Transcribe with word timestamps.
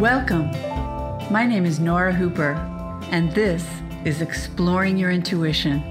Welcome. 0.00 0.50
My 1.30 1.44
name 1.46 1.66
is 1.66 1.78
Nora 1.78 2.14
Hooper, 2.14 2.52
and 3.10 3.30
this 3.32 3.68
is 4.06 4.22
Exploring 4.22 4.96
Your 4.96 5.10
Intuition. 5.10 5.82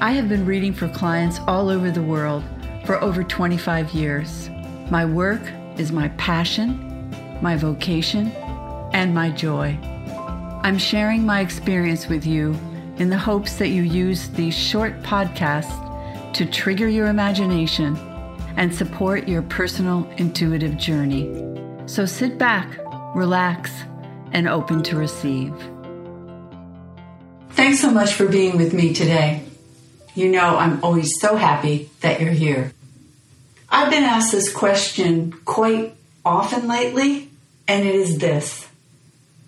I 0.00 0.12
have 0.12 0.30
been 0.30 0.46
reading 0.46 0.72
for 0.72 0.88
clients 0.88 1.38
all 1.46 1.68
over 1.68 1.90
the 1.90 2.00
world 2.00 2.42
for 2.86 2.98
over 3.02 3.22
25 3.22 3.90
years. 3.90 4.48
My 4.90 5.04
work 5.04 5.42
is 5.76 5.92
my 5.92 6.08
passion, 6.16 7.14
my 7.42 7.54
vocation, 7.54 8.32
and 8.94 9.14
my 9.14 9.30
joy. 9.30 9.78
I'm 10.62 10.78
sharing 10.78 11.26
my 11.26 11.40
experience 11.40 12.08
with 12.08 12.24
you 12.24 12.58
in 12.96 13.10
the 13.10 13.18
hopes 13.18 13.56
that 13.56 13.68
you 13.68 13.82
use 13.82 14.30
these 14.30 14.56
short 14.56 15.02
podcasts 15.02 16.32
to 16.32 16.46
trigger 16.46 16.88
your 16.88 17.08
imagination 17.08 17.94
and 18.56 18.74
support 18.74 19.28
your 19.28 19.42
personal 19.42 20.10
intuitive 20.16 20.78
journey. 20.78 21.44
So 21.84 22.06
sit 22.06 22.38
back, 22.38 22.78
relax, 23.18 23.70
and 24.32 24.48
open 24.48 24.82
to 24.84 24.96
receive. 24.96 25.52
Thanks 27.50 27.80
so 27.80 27.90
much 27.90 28.14
for 28.14 28.26
being 28.26 28.56
with 28.56 28.72
me 28.72 28.94
today. 28.94 29.44
You 30.14 30.30
know, 30.30 30.56
I'm 30.56 30.82
always 30.82 31.20
so 31.20 31.36
happy 31.36 31.90
that 32.00 32.20
you're 32.20 32.30
here. 32.30 32.72
I've 33.68 33.90
been 33.90 34.04
asked 34.04 34.32
this 34.32 34.52
question 34.52 35.32
quite 35.44 35.94
often 36.24 36.68
lately, 36.68 37.30
and 37.66 37.86
it 37.86 37.94
is 37.94 38.18
this 38.18 38.68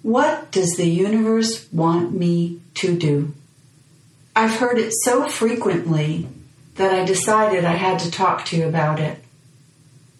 What 0.02 0.50
does 0.50 0.76
the 0.76 0.88
universe 0.88 1.66
want 1.72 2.12
me 2.12 2.60
to 2.74 2.96
do? 2.96 3.34
I've 4.34 4.56
heard 4.56 4.78
it 4.78 4.92
so 4.92 5.28
frequently 5.28 6.28
that 6.76 6.92
I 6.92 7.04
decided 7.04 7.64
I 7.64 7.74
had 7.74 7.98
to 8.00 8.10
talk 8.10 8.44
to 8.46 8.56
you 8.56 8.66
about 8.66 9.00
it. 9.00 9.22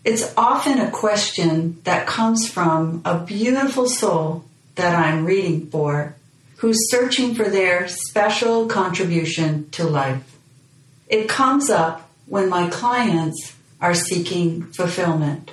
It's 0.03 0.33
often 0.37 0.79
a 0.79 0.91
question 0.91 1.81
that 1.85 2.07
comes 2.07 2.49
from 2.49 3.03
a 3.05 3.19
beautiful 3.19 3.87
soul 3.87 4.45
that 4.77 4.95
I'm 4.95 5.27
reading 5.27 5.67
for 5.67 6.17
who's 6.57 6.91
searching 6.91 7.35
for 7.35 7.49
their 7.49 7.87
special 7.89 8.67
contribution 8.67 9.69
to 9.71 9.85
life. 9.85 10.39
It 11.09 11.29
comes 11.29 11.69
up 11.69 12.09
when 12.27 12.49
my 12.49 12.69
clients 12.71 13.57
are 13.81 13.95
seeking 13.95 14.65
fulfillment. 14.73 15.51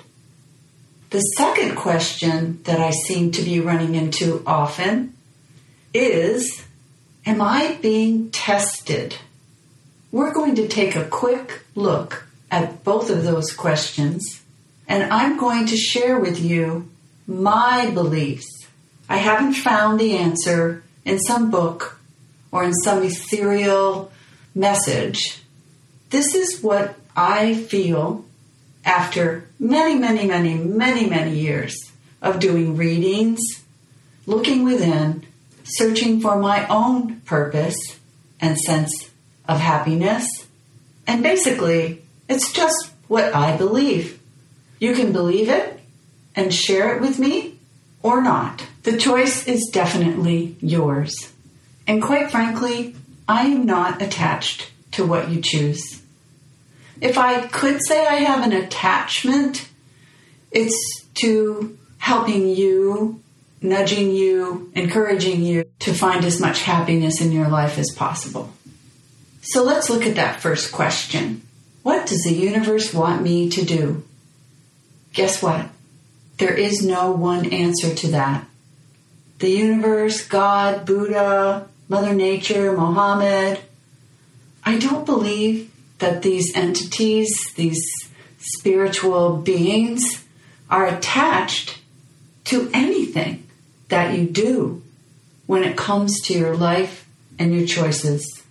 The 1.09 1.21
second 1.21 1.75
question 1.75 2.61
that 2.63 2.79
I 2.79 2.91
seem 2.91 3.31
to 3.31 3.41
be 3.41 3.59
running 3.59 3.95
into 3.95 4.43
often 4.45 5.15
is 5.93 6.63
Am 7.25 7.41
I 7.41 7.77
being 7.81 8.31
tested? 8.31 9.15
We're 10.11 10.33
going 10.33 10.55
to 10.55 10.67
take 10.67 10.95
a 10.95 11.05
quick 11.05 11.63
look 11.75 12.26
at 12.49 12.83
both 12.83 13.09
of 13.09 13.23
those 13.23 13.53
questions, 13.53 14.41
and 14.87 15.11
I'm 15.11 15.37
going 15.37 15.65
to 15.67 15.77
share 15.77 16.19
with 16.19 16.39
you 16.39 16.89
my 17.27 17.89
beliefs. 17.93 18.47
I 19.09 19.17
haven't 19.17 19.53
found 19.53 19.99
the 19.99 20.17
answer 20.17 20.83
in 21.05 21.19
some 21.19 21.51
book 21.51 21.99
or 22.51 22.63
in 22.63 22.73
some 22.73 23.03
ethereal 23.03 24.11
message. 24.55 25.41
This 26.09 26.33
is 26.33 26.61
what 26.61 26.95
I 27.15 27.53
feel 27.53 28.25
after 28.85 29.49
many, 29.59 29.95
many, 29.95 30.25
many, 30.25 30.55
many, 30.55 31.09
many 31.09 31.37
years 31.37 31.75
of 32.21 32.39
doing 32.39 32.77
readings, 32.77 33.41
looking 34.25 34.63
within, 34.63 35.25
searching 35.63 36.21
for 36.21 36.39
my 36.39 36.65
own 36.67 37.19
purpose 37.21 37.77
and 38.39 38.57
sense 38.57 39.09
of 39.47 39.59
happiness. 39.59 40.27
And 41.05 41.21
basically, 41.21 42.03
it's 42.29 42.51
just 42.51 42.91
what 43.07 43.33
I 43.33 43.55
believe. 43.55 44.19
You 44.79 44.93
can 44.93 45.11
believe 45.11 45.49
it 45.49 45.79
and 46.35 46.53
share 46.53 46.95
it 46.95 47.01
with 47.01 47.19
me 47.19 47.57
or 48.03 48.21
not. 48.21 48.63
The 48.83 48.97
choice 48.97 49.47
is 49.47 49.69
definitely 49.71 50.55
yours. 50.61 51.33
And 51.87 52.01
quite 52.01 52.31
frankly, 52.31 52.95
I 53.27 53.47
am 53.47 53.65
not 53.65 54.01
attached 54.01 54.71
to 54.91 55.05
what 55.05 55.29
you 55.29 55.41
choose. 55.41 56.01
If 57.01 57.17
I 57.17 57.47
could 57.47 57.85
say 57.85 58.05
I 58.05 58.15
have 58.15 58.43
an 58.45 58.53
attachment, 58.53 59.67
it's 60.51 61.03
to 61.15 61.77
helping 61.97 62.49
you, 62.49 63.21
nudging 63.61 64.11
you, 64.11 64.71
encouraging 64.75 65.43
you 65.43 65.65
to 65.79 65.93
find 65.93 66.23
as 66.25 66.39
much 66.39 66.61
happiness 66.61 67.21
in 67.21 67.31
your 67.31 67.47
life 67.47 67.77
as 67.77 67.91
possible. 67.91 68.51
So 69.41 69.63
let's 69.63 69.89
look 69.89 70.05
at 70.05 70.15
that 70.15 70.41
first 70.41 70.71
question. 70.71 71.41
What 71.87 72.05
does 72.05 72.23
the 72.23 72.33
universe 72.33 72.93
want 72.93 73.23
me 73.23 73.49
to 73.49 73.63
do? 73.63 74.03
Guess 75.13 75.41
what? 75.41 75.69
There 76.35 76.53
is 76.53 76.85
no 76.85 77.11
one 77.11 77.53
answer 77.53 77.95
to 77.95 78.07
that. 78.09 78.45
The 79.39 79.51
universe, 79.51 80.27
God, 80.27 80.85
Buddha, 80.85 81.69
Mother 81.87 82.13
Nature, 82.13 82.73
Mohammed, 82.73 83.61
I 84.65 84.79
don't 84.79 85.05
believe 85.05 85.71
that 85.99 86.23
these 86.23 86.53
entities, 86.57 87.53
these 87.55 87.81
spiritual 88.37 89.37
beings, 89.37 90.25
are 90.69 90.87
attached 90.87 91.79
to 92.51 92.69
anything 92.73 93.47
that 93.87 94.17
you 94.17 94.27
do 94.27 94.83
when 95.45 95.63
it 95.63 95.77
comes 95.77 96.19
to 96.23 96.37
your 96.37 96.53
life 96.53 97.07
and 97.39 97.55
your 97.55 97.65
choices. 97.65 98.43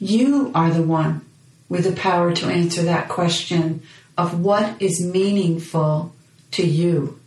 You 0.00 0.52
are 0.54 0.70
the 0.70 0.82
one 0.82 1.25
with 1.68 1.84
the 1.84 1.92
power 1.92 2.32
to 2.32 2.46
answer 2.46 2.82
that 2.82 3.08
question 3.08 3.82
of 4.16 4.40
what 4.40 4.80
is 4.80 5.04
meaningful 5.04 6.14
to 6.52 6.66
you. 6.66 7.18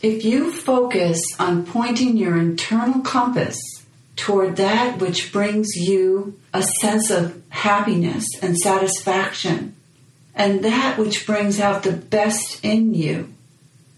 If 0.00 0.24
you 0.24 0.52
focus 0.52 1.20
on 1.38 1.66
pointing 1.66 2.16
your 2.16 2.36
internal 2.36 3.00
compass 3.00 3.58
toward 4.14 4.56
that 4.56 4.98
which 4.98 5.32
brings 5.32 5.74
you 5.76 6.38
a 6.52 6.62
sense 6.62 7.10
of 7.10 7.40
happiness 7.48 8.26
and 8.42 8.56
satisfaction, 8.56 9.74
and 10.34 10.64
that 10.64 10.98
which 10.98 11.26
brings 11.26 11.58
out 11.58 11.82
the 11.82 11.92
best 11.92 12.64
in 12.64 12.94
you, 12.94 13.32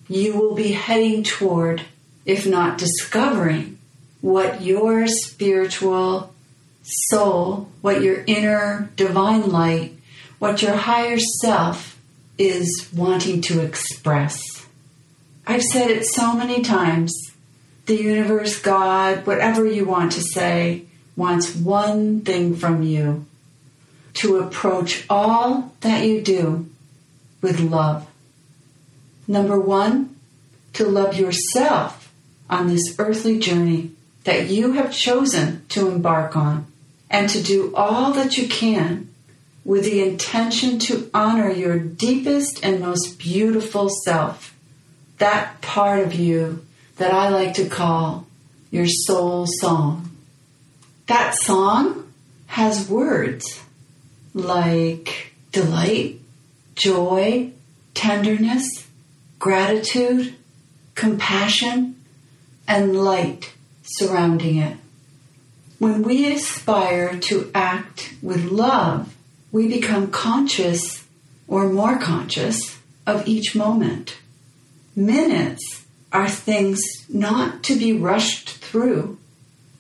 you 0.09 0.37
will 0.37 0.55
be 0.55 0.73
heading 0.73 1.23
toward, 1.23 1.83
if 2.25 2.47
not 2.47 2.79
discovering, 2.79 3.79
what 4.21 4.63
your 4.63 5.07
spiritual 5.07 6.33
soul, 6.91 7.69
what 7.81 8.03
your 8.03 8.23
inner 8.27 8.91
divine 8.97 9.49
light, 9.49 9.95
what 10.39 10.63
your 10.63 10.77
higher 10.77 11.19
self 11.19 11.99
is 12.39 12.89
wanting 12.95 13.41
to 13.43 13.61
express. 13.61 14.67
I've 15.47 15.63
said 15.63 15.91
it 15.91 16.07
so 16.07 16.35
many 16.35 16.63
times. 16.63 17.13
The 17.87 17.97
universe, 17.97 18.61
God, 18.61 19.27
whatever 19.27 19.67
you 19.67 19.85
want 19.85 20.13
to 20.13 20.21
say, 20.21 20.85
wants 21.17 21.55
one 21.55 22.21
thing 22.23 22.57
from 22.57 22.83
you 22.83 23.27
to 24.15 24.39
approach 24.39 25.05
all 25.11 25.73
that 25.81 26.05
you 26.05 26.21
do 26.21 26.69
with 27.43 27.61
love. 27.61 28.07
Number 29.27 29.59
one, 29.59 30.17
to 30.75 30.87
love 30.87 31.17
yourself 31.17 32.13
on 32.49 32.69
this 32.69 32.97
earthly 32.99 33.39
journey 33.39 33.91
that 34.25 34.49
you 34.49 34.73
have 34.73 34.93
chosen 34.93 35.67
to 35.69 35.89
embark 35.89 36.37
on 36.37 36.70
and 37.11 37.29
to 37.29 37.43
do 37.43 37.75
all 37.75 38.13
that 38.13 38.39
you 38.39 38.49
can 38.49 39.13
with 39.65 39.85
the 39.85 40.03
intention 40.03 40.79
to 40.79 41.11
honor 41.13 41.51
your 41.51 41.79
deepest 41.79 42.65
and 42.65 42.81
most 42.81 43.19
beautiful 43.19 43.89
self, 44.05 44.55
that 45.19 45.61
part 45.61 46.01
of 46.01 46.15
you 46.15 46.65
that 46.97 47.13
I 47.13 47.29
like 47.29 47.55
to 47.55 47.69
call 47.69 48.27
your 48.71 48.87
soul 48.87 49.47
song. 49.47 50.17
That 51.09 51.35
song 51.35 52.11
has 52.47 52.89
words 52.89 53.63
like 54.33 55.33
delight, 55.53 56.21
joy, 56.75 57.51
tenderness, 57.95 58.87
gratitude, 59.39 60.35
compassion, 60.95 61.97
and 62.69 63.03
light 63.03 63.53
surrounding 63.83 64.59
it. 64.59 64.77
When 65.81 66.03
we 66.03 66.31
aspire 66.31 67.19
to 67.21 67.51
act 67.55 68.13
with 68.21 68.51
love, 68.51 69.17
we 69.51 69.67
become 69.67 70.11
conscious 70.11 71.07
or 71.49 71.71
more 71.71 71.99
conscious 71.99 72.77
of 73.07 73.27
each 73.27 73.55
moment. 73.55 74.19
Minutes 74.95 75.87
are 76.13 76.29
things 76.29 76.83
not 77.09 77.63
to 77.63 77.79
be 77.79 77.95
rushed 77.95 78.51
through. 78.51 79.17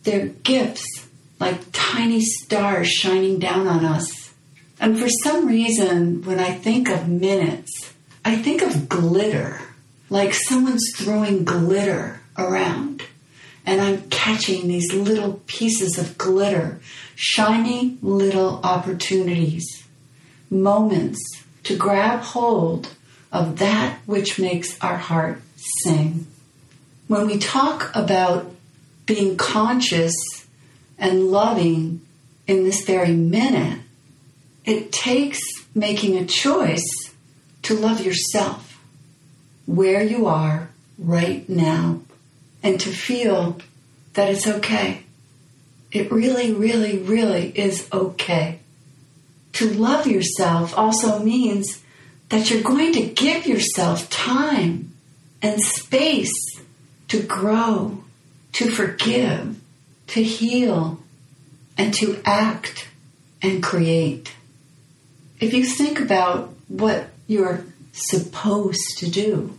They're 0.04 0.28
gifts 0.28 1.06
like 1.38 1.60
tiny 1.70 2.22
stars 2.22 2.88
shining 2.88 3.38
down 3.38 3.68
on 3.68 3.84
us. 3.84 4.32
And 4.80 4.98
for 4.98 5.10
some 5.10 5.46
reason, 5.46 6.22
when 6.22 6.40
I 6.40 6.52
think 6.52 6.88
of 6.88 7.10
minutes, 7.10 7.92
I 8.24 8.36
think 8.36 8.62
of 8.62 8.88
glitter, 8.88 9.60
like 10.08 10.32
someone's 10.32 10.94
throwing 10.96 11.44
glitter 11.44 12.22
around 12.38 13.02
and 13.66 13.80
I'm 13.80 14.08
catching 14.10 14.68
these 14.68 14.92
little 14.92 15.40
pieces 15.46 15.98
of 15.98 16.16
glitter, 16.18 16.80
shiny 17.14 17.98
little 18.02 18.60
opportunities, 18.64 19.84
moments 20.50 21.20
to 21.64 21.76
grab 21.76 22.20
hold 22.20 22.94
of 23.32 23.58
that 23.58 23.98
which 24.06 24.38
makes 24.38 24.80
our 24.80 24.96
heart 24.96 25.40
sing. 25.56 26.26
When 27.06 27.26
we 27.26 27.38
talk 27.38 27.90
about 27.94 28.54
being 29.06 29.36
conscious 29.36 30.14
and 30.98 31.30
loving 31.30 32.00
in 32.46 32.64
this 32.64 32.84
very 32.84 33.12
minute, 33.12 33.80
it 34.64 34.92
takes 34.92 35.40
making 35.74 36.16
a 36.16 36.24
choice 36.24 37.12
to 37.62 37.74
love 37.74 38.04
yourself 38.04 38.82
where 39.66 40.02
you 40.02 40.26
are 40.26 40.70
right 40.98 41.48
now 41.48 42.00
and 42.62 42.78
to 42.80 42.90
feel 42.90 43.58
that 44.14 44.30
it's 44.30 44.46
okay. 44.46 45.04
It 45.92 46.10
really, 46.12 46.52
really, 46.52 46.98
really 46.98 47.48
is 47.58 47.88
okay. 47.92 48.60
To 49.54 49.68
love 49.70 50.06
yourself 50.06 50.76
also 50.76 51.18
means 51.18 51.82
that 52.28 52.50
you're 52.50 52.62
going 52.62 52.92
to 52.92 53.06
give 53.06 53.46
yourself 53.46 54.08
time 54.08 54.92
and 55.42 55.60
space 55.60 56.32
to 57.08 57.22
grow, 57.22 58.04
to 58.52 58.70
forgive, 58.70 59.60
to 60.08 60.22
heal, 60.22 61.00
and 61.76 61.92
to 61.94 62.20
act 62.24 62.88
and 63.42 63.62
create. 63.62 64.34
If 65.40 65.52
you 65.54 65.64
think 65.64 65.98
about 65.98 66.54
what 66.68 67.08
you're 67.26 67.64
supposed 67.92 68.98
to 68.98 69.10
do, 69.10 69.58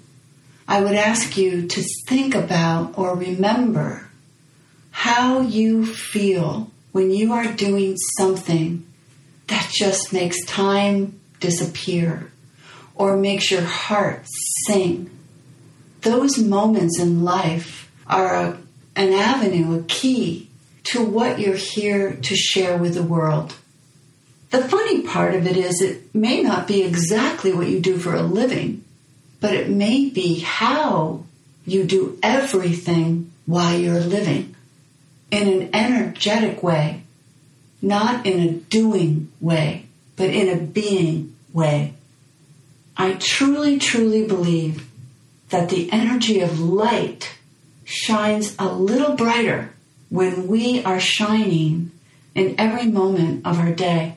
I 0.71 0.79
would 0.79 0.95
ask 0.95 1.35
you 1.35 1.67
to 1.67 1.83
think 2.07 2.33
about 2.33 2.97
or 2.97 3.13
remember 3.13 4.07
how 4.91 5.41
you 5.41 5.85
feel 5.85 6.71
when 6.93 7.11
you 7.11 7.33
are 7.33 7.51
doing 7.51 7.97
something 7.97 8.85
that 9.47 9.69
just 9.69 10.13
makes 10.13 10.45
time 10.45 11.19
disappear 11.41 12.31
or 12.95 13.17
makes 13.17 13.51
your 13.51 13.63
heart 13.63 14.21
sing. 14.65 15.09
Those 16.03 16.37
moments 16.37 16.97
in 16.97 17.25
life 17.25 17.91
are 18.07 18.33
a, 18.33 18.57
an 18.95 19.11
avenue, 19.11 19.77
a 19.77 19.83
key 19.83 20.47
to 20.85 21.03
what 21.03 21.37
you're 21.37 21.55
here 21.57 22.13
to 22.13 22.35
share 22.37 22.77
with 22.77 22.93
the 22.93 23.03
world. 23.03 23.55
The 24.51 24.63
funny 24.63 25.01
part 25.01 25.35
of 25.35 25.45
it 25.45 25.57
is, 25.57 25.81
it 25.81 26.15
may 26.15 26.41
not 26.41 26.65
be 26.65 26.81
exactly 26.81 27.51
what 27.51 27.67
you 27.67 27.81
do 27.81 27.97
for 27.97 28.15
a 28.15 28.23
living, 28.23 28.85
but 29.41 29.53
it 29.53 29.67
may 29.67 30.09
be 30.09 30.39
how 30.39 31.25
you 31.65 31.83
do 31.83 32.17
everything 32.23 33.31
while 33.45 33.77
you're 33.77 33.99
living 33.99 34.55
in 35.31 35.47
an 35.47 35.69
energetic 35.73 36.63
way, 36.63 37.03
not 37.81 38.25
in 38.25 38.47
a 38.47 38.51
doing 38.51 39.31
way, 39.41 39.85
but 40.15 40.29
in 40.29 40.47
a 40.47 40.61
being 40.61 41.35
way. 41.51 41.93
I 42.95 43.13
truly, 43.13 43.79
truly 43.79 44.25
believe 44.25 44.87
that 45.49 45.69
the 45.69 45.91
energy 45.91 46.39
of 46.41 46.59
light 46.59 47.35
shines 47.83 48.55
a 48.59 48.67
little 48.67 49.15
brighter 49.15 49.73
when 50.09 50.47
we 50.47 50.83
are 50.83 50.99
shining 50.99 51.91
in 52.35 52.55
every 52.57 52.87
moment 52.87 53.45
of 53.45 53.59
our 53.59 53.71
day 53.71 54.15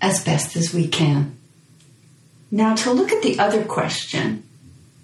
as 0.00 0.24
best 0.24 0.56
as 0.56 0.72
we 0.72 0.88
can. 0.88 1.36
Now, 2.50 2.74
to 2.76 2.92
look 2.92 3.12
at 3.12 3.22
the 3.22 3.38
other 3.38 3.64
question, 3.64 4.42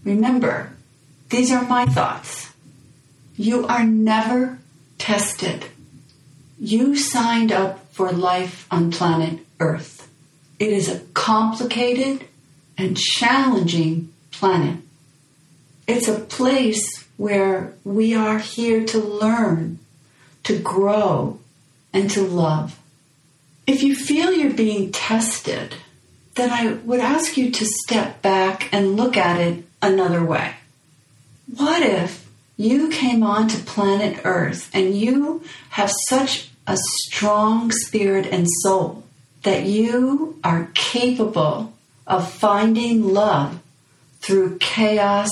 remember, 0.05 0.73
these 1.31 1.53
are 1.53 1.63
my 1.63 1.87
thoughts. 1.87 2.53
You 3.37 3.67
are 3.67 3.85
never 3.85 4.59
tested. 4.99 5.67
You 6.59 6.97
signed 6.97 7.53
up 7.53 7.93
for 7.93 8.11
life 8.11 8.67
on 8.71 8.91
planet 8.91 9.41
Earth. 9.61 10.09
It 10.59 10.71
is 10.71 10.89
a 10.89 11.01
complicated 11.15 12.25
and 12.79 12.97
challenging 12.97 14.13
planet. 14.31 14.79
It's 15.87 16.09
a 16.09 16.19
place 16.19 17.05
where 17.17 17.75
we 17.85 18.15
are 18.15 18.39
here 18.39 18.85
to 18.85 18.99
learn, 18.99 19.79
to 20.45 20.59
grow, 20.59 21.39
and 21.93 22.11
to 22.11 22.23
love. 22.23 22.79
If 23.67 23.83
you 23.83 23.95
feel 23.95 24.33
you're 24.33 24.53
being 24.53 24.93
tested, 24.93 25.75
then 26.37 26.51
I 26.51 26.75
would 26.85 27.01
ask 27.01 27.37
you 27.37 27.51
to 27.51 27.65
step 27.65 28.23
back 28.23 28.69
and 28.73 28.97
look 28.97 29.17
at 29.17 29.41
it 29.41 29.65
another 29.83 30.25
way. 30.25 30.55
What 31.55 31.83
if 31.83 32.29
you 32.57 32.89
came 32.91 33.23
onto 33.23 33.59
planet 33.59 34.21
Earth 34.25 34.71
and 34.73 34.95
you 34.97 35.43
have 35.71 35.91
such 36.09 36.51
a 36.67 36.77
strong 36.77 37.71
spirit 37.71 38.27
and 38.27 38.47
soul 38.63 39.05
that 39.43 39.65
you 39.65 40.39
are 40.45 40.71
capable 40.75 41.73
of 42.07 42.31
finding 42.31 43.15
love 43.15 43.61
through 44.21 44.59
chaos 44.59 45.31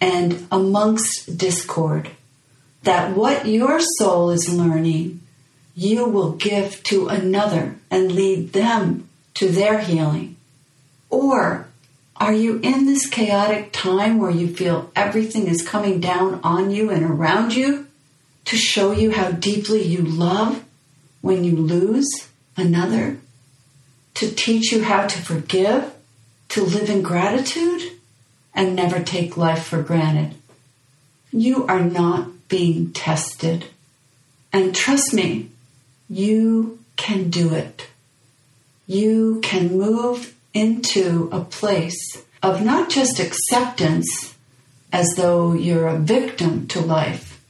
and 0.00 0.46
amongst 0.52 1.36
discord? 1.36 2.10
That 2.84 3.16
what 3.16 3.46
your 3.46 3.80
soul 3.80 4.30
is 4.30 4.54
learning, 4.54 5.20
you 5.74 6.04
will 6.04 6.32
give 6.32 6.82
to 6.84 7.08
another 7.08 7.76
and 7.90 8.12
lead 8.12 8.52
them 8.52 9.08
to 9.34 9.48
their 9.48 9.80
healing? 9.80 10.33
Or 11.14 11.68
are 12.16 12.32
you 12.32 12.58
in 12.58 12.86
this 12.86 13.08
chaotic 13.08 13.70
time 13.70 14.18
where 14.18 14.32
you 14.32 14.52
feel 14.52 14.90
everything 14.96 15.46
is 15.46 15.66
coming 15.66 16.00
down 16.00 16.40
on 16.42 16.72
you 16.72 16.90
and 16.90 17.04
around 17.04 17.54
you 17.54 17.86
to 18.46 18.56
show 18.56 18.90
you 18.90 19.12
how 19.12 19.30
deeply 19.30 19.84
you 19.84 20.02
love 20.02 20.64
when 21.20 21.44
you 21.44 21.54
lose 21.54 22.28
another? 22.56 23.18
To 24.14 24.28
teach 24.28 24.72
you 24.72 24.82
how 24.82 25.06
to 25.06 25.22
forgive, 25.22 25.92
to 26.48 26.64
live 26.64 26.90
in 26.90 27.02
gratitude, 27.02 27.92
and 28.52 28.74
never 28.74 29.00
take 29.00 29.36
life 29.36 29.64
for 29.64 29.82
granted? 29.82 30.34
You 31.30 31.64
are 31.68 31.84
not 31.84 32.48
being 32.48 32.92
tested. 32.92 33.66
And 34.52 34.74
trust 34.74 35.14
me, 35.14 35.50
you 36.10 36.80
can 36.96 37.30
do 37.30 37.54
it. 37.54 37.86
You 38.88 39.40
can 39.44 39.78
move 39.78 40.34
into 40.54 41.28
a 41.30 41.40
place 41.40 42.24
of 42.42 42.64
not 42.64 42.88
just 42.88 43.20
acceptance 43.20 44.34
as 44.92 45.14
though 45.16 45.52
you're 45.52 45.88
a 45.88 45.98
victim 45.98 46.66
to 46.68 46.80
life, 46.80 47.44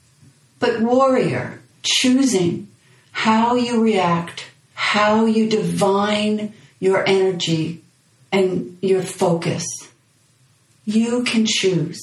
but 0.59 0.81
warrior, 0.81 1.61
choosing 1.83 2.69
how 3.13 3.55
you 3.55 3.83
react, 3.83 4.47
how 4.73 5.27
you 5.27 5.49
divine 5.49 6.55
your 6.81 7.07
energy 7.07 7.83
and 8.33 8.79
your 8.81 9.03
focus. 9.03 9.65
You 10.87 11.23
can 11.23 11.45
choose 11.47 12.01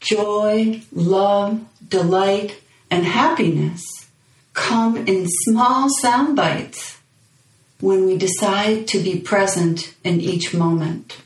joy, 0.00 0.82
love, 0.92 1.64
delight, 1.88 2.60
and 2.90 3.04
happiness 3.04 4.06
come 4.56 4.96
in 4.96 5.26
small 5.28 5.88
sound 5.90 6.34
bites 6.34 6.95
when 7.80 8.06
we 8.06 8.16
decide 8.16 8.88
to 8.88 8.98
be 8.98 9.20
present 9.20 9.94
in 10.02 10.20
each 10.20 10.54
moment. 10.54 11.18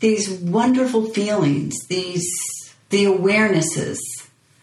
These 0.00 0.30
wonderful 0.30 1.06
feelings, 1.06 1.86
these 1.88 2.26
the 2.90 3.04
awarenesses, 3.04 3.98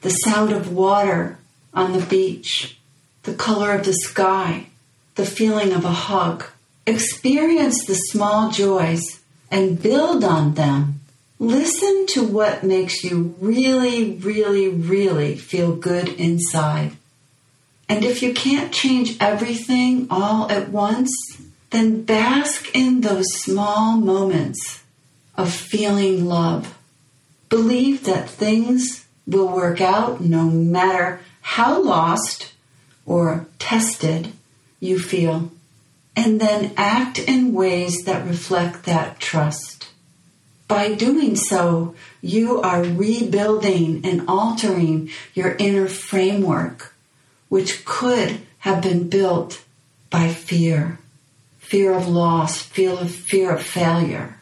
the 0.02 0.10
sound 0.10 0.54
of 0.54 0.72
water 0.72 1.38
on 1.74 1.94
the 1.94 2.06
beach, 2.06 2.78
the 3.24 3.34
color 3.34 3.74
of 3.74 3.86
the 3.86 3.94
sky, 3.94 4.68
the 5.16 5.26
feeling 5.26 5.74
of 5.74 5.86
a 5.86 5.92
hug. 5.92 6.46
Experience 6.88 7.86
the 7.86 7.96
small 7.96 8.50
joys 8.50 9.20
and 9.50 9.82
build 9.82 10.24
on 10.24 10.54
them. 10.54 11.02
Listen 11.40 12.06
to 12.08 12.24
what 12.24 12.64
makes 12.64 13.04
you 13.04 13.36
really, 13.40 14.14
really, 14.14 14.70
really 14.70 15.36
feel 15.36 15.76
good 15.76 16.08
inside. 16.08 16.94
And 17.92 18.06
if 18.06 18.22
you 18.24 18.34
can't 18.34 18.72
change 18.72 19.18
everything 19.20 20.08
all 20.10 20.50
at 20.50 20.70
once, 20.70 21.12
then 21.72 22.04
bask 22.04 22.74
in 22.74 23.02
those 23.02 23.26
small 23.34 23.98
moments 23.98 24.82
of 25.36 25.52
feeling 25.52 26.26
love. 26.26 26.78
Believe 27.50 28.06
that 28.06 28.30
things 28.30 29.06
will 29.28 29.50
work 29.50 29.82
out 29.82 30.22
no 30.22 30.46
matter 30.46 31.20
how 31.42 31.82
lost 31.82 32.54
or 33.06 33.46
tested 33.60 34.32
you 34.80 34.98
feel. 34.98 35.52
And 36.16 36.40
then 36.40 36.72
act 36.78 37.20
in 37.20 37.52
ways 37.52 38.06
that 38.06 38.26
reflect 38.26 38.86
that 38.86 39.20
trust. 39.20 39.90
By 40.70 40.94
doing 40.94 41.36
so, 41.36 41.96
you 42.22 42.62
are 42.62 42.84
rebuilding 42.84 44.06
and 44.06 44.30
altering 44.30 45.10
your 45.34 45.58
inner 45.60 45.90
framework 45.90 46.91
which 47.52 47.84
could 47.84 48.40
have 48.60 48.82
been 48.82 49.10
built 49.10 49.62
by 50.10 50.30
fear 50.30 50.98
fear 51.60 51.94
of 51.94 52.08
loss, 52.08 52.62
fear 52.62 52.92
of, 52.92 53.10
fear 53.10 53.52
of 53.52 53.62
failure. 53.62 54.38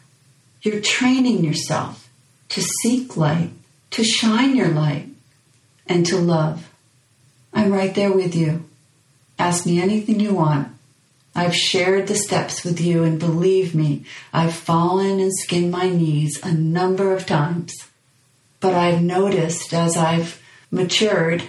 You're 0.62 0.80
training 0.80 1.44
yourself 1.44 2.08
to 2.50 2.60
seek 2.60 3.16
light, 3.16 3.50
to 3.90 4.04
shine 4.04 4.54
your 4.56 4.68
light, 4.68 5.08
and 5.86 6.04
to 6.06 6.16
love. 6.16 6.72
I'm 7.52 7.72
right 7.72 7.94
there 7.94 8.12
with 8.12 8.34
you. 8.34 8.64
Ask 9.40 9.66
me 9.66 9.80
anything 9.80 10.20
you 10.20 10.34
want. 10.34 10.68
I've 11.34 11.54
shared 11.54 12.06
the 12.06 12.16
steps 12.16 12.64
with 12.64 12.80
you, 12.80 13.02
and 13.02 13.18
believe 13.18 13.74
me, 13.74 14.04
I've 14.32 14.54
fallen 14.54 15.18
and 15.18 15.32
skinned 15.32 15.72
my 15.72 15.88
knees 15.88 16.40
a 16.44 16.52
number 16.52 17.12
of 17.12 17.26
times. 17.26 17.72
But 18.60 18.74
I've 18.74 19.02
noticed 19.02 19.72
as 19.72 19.96
I've 19.96 20.40
matured 20.70 21.42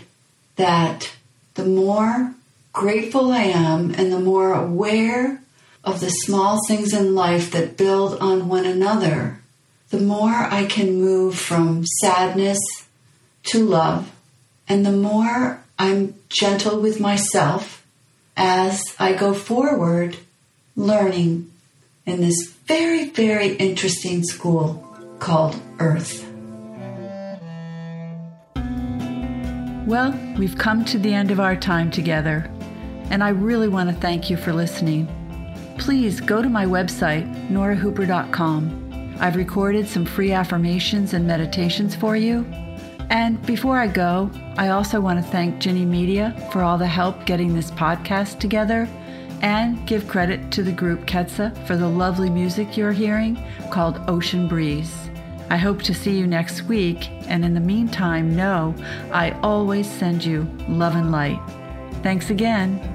that 0.56 1.12
the 1.56 1.66
more 1.66 2.34
grateful 2.74 3.32
I 3.32 3.44
am 3.44 3.94
and 3.96 4.12
the 4.12 4.20
more 4.20 4.54
aware 4.54 5.42
of 5.84 6.00
the 6.00 6.10
small 6.10 6.60
things 6.68 6.94
in 6.94 7.16
life 7.16 7.52
that 7.52 7.78
build 7.78 8.20
on 8.20 8.48
one 8.48 8.66
another, 8.66 9.40
the 9.90 10.00
more 10.00 10.32
I 10.32 10.66
can 10.66 11.02
move 11.02 11.38
from 11.38 11.86
sadness 11.86 12.60
to 13.46 13.66
love, 13.66 14.12
and 14.70 14.86
the 14.86 14.92
more 14.92 15.64
I'm 15.78 16.16
gentle 16.30 16.80
with 16.80 17.00
myself 17.00 17.86
as 18.38 18.96
I 19.00 19.14
go 19.14 19.34
forward 19.34 20.18
learning 20.76 21.52
in 22.06 22.22
this 22.22 22.52
very, 22.66 23.10
very 23.10 23.56
interesting 23.56 24.24
school 24.24 24.88
called 25.20 25.60
Earth. 25.80 26.31
Well, 29.92 30.18
we've 30.38 30.58
come 30.58 30.86
to 30.86 30.98
the 30.98 31.14
end 31.14 31.32
of 31.32 31.42
our 31.42 31.54
time 31.54 31.92
together, 31.92 32.50
and 33.10 33.22
I 33.22 33.28
really 33.28 33.68
want 33.68 33.90
to 33.90 33.96
thank 33.98 34.30
you 34.30 34.38
for 34.38 34.54
listening. 34.54 35.06
Please 35.78 36.22
go 36.22 36.42
to 36.42 36.48
my 36.48 36.66
website, 36.66 37.30
norahooper.com. 37.50 39.18
I've 39.20 39.36
recorded 39.36 39.90
some 39.90 40.06
free 40.06 40.32
affirmations 40.32 41.14
and 41.14 41.28
meditations 41.28 41.94
for 41.94 42.16
you. 42.16 42.46
And 43.10 43.46
before 43.46 43.80
I 43.80 43.88
go, 43.88 44.32
I 44.56 44.70
also 44.70 45.02
want 45.02 45.22
to 45.22 45.30
thank 45.30 45.60
Ginny 45.60 45.84
Media 45.84 46.34
for 46.54 46.62
all 46.62 46.78
the 46.78 46.88
help 46.88 47.26
getting 47.26 47.54
this 47.54 47.70
podcast 47.70 48.40
together 48.40 48.88
and 49.42 49.86
give 49.86 50.08
credit 50.08 50.54
to 50.54 50.64
the 50.64 50.72
group 50.72 51.02
Ketsa 51.02 51.68
for 51.68 51.76
the 51.76 51.90
lovely 51.90 52.30
music 52.30 52.78
you're 52.78 52.94
hearing 52.94 53.38
called 53.70 54.00
Ocean 54.08 54.48
Breeze. 54.48 55.11
I 55.52 55.58
hope 55.58 55.82
to 55.82 55.94
see 55.94 56.18
you 56.18 56.28
next 56.28 56.62
week, 56.62 57.10
and 57.28 57.44
in 57.44 57.54
the 57.54 57.60
meantime, 57.60 58.38
know 58.38 58.74
I 59.12 59.32
always 59.44 59.86
send 59.86 60.24
you 60.24 60.44
love 60.70 60.96
and 60.96 61.12
light. 61.12 61.42
Thanks 62.02 62.30
again. 62.30 62.91